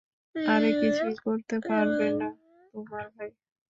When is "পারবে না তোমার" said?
1.67-3.05